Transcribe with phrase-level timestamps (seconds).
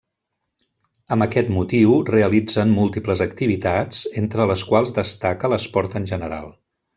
[1.15, 6.51] Amb aquest motiu realitzen múltiples activitats, entre les quals destaca l'esport en general.